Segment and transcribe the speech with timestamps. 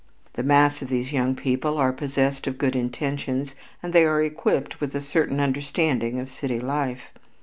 [0.33, 3.53] The mass of these young people are possessed of good intentions
[3.83, 7.11] and they are equipped with a certain understanding of city life.